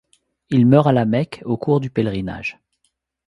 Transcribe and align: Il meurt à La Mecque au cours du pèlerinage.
Il 0.49 0.65
meurt 0.65 0.87
à 0.87 0.93
La 0.93 1.05
Mecque 1.05 1.43
au 1.45 1.57
cours 1.57 1.79
du 1.79 1.91
pèlerinage. 1.91 2.57